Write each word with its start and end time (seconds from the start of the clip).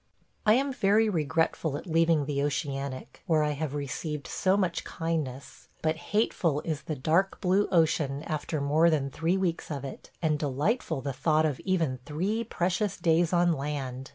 I 0.47 0.55
am 0.55 0.73
very 0.73 1.09
regretful 1.09 1.77
at 1.77 1.85
leaving 1.85 2.25
the 2.25 2.41
Oceanic, 2.41 3.21
where 3.27 3.43
I 3.43 3.51
have 3.51 3.75
received 3.75 4.25
so 4.25 4.57
much 4.57 4.83
kindness; 4.83 5.67
but 5.83 5.95
"hateful 5.97 6.59
is 6.61 6.81
the 6.81 6.95
dark 6.95 7.39
blue 7.39 7.67
ocean" 7.67 8.23
after 8.23 8.59
more 8.59 8.89
than 8.89 9.11
three 9.11 9.37
weeks 9.37 9.69
of 9.69 9.85
it, 9.85 10.09
and 10.19 10.39
delightful 10.39 11.01
the 11.01 11.13
thought 11.13 11.45
of 11.45 11.59
even 11.59 11.99
three 12.03 12.43
precious 12.43 12.97
days 12.97 13.31
on 13.31 13.53
land. 13.53 14.09